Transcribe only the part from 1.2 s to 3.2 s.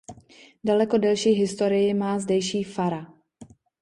historii má zdejší fara.